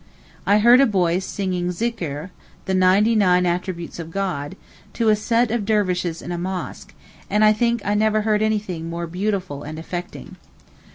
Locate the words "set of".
5.15-5.63